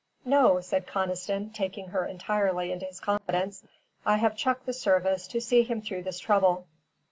"No," 0.25 0.61
said 0.61 0.87
Conniston, 0.87 1.53
taking 1.53 1.89
her 1.89 2.07
entirely 2.07 2.71
into 2.71 2.87
his 2.87 2.99
confidence. 2.99 3.63
"I 4.03 4.17
have 4.17 4.35
chucked 4.35 4.65
the 4.65 4.73
service 4.73 5.27
to 5.27 5.39
see 5.39 5.61
him 5.61 5.79
through 5.83 6.01
his 6.05 6.17
trouble." 6.17 6.65